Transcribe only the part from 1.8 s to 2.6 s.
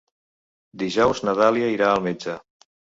al metge.